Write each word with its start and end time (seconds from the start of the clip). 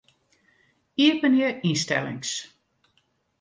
Iepenje 1.05 1.49
ynstellings. 1.69 2.31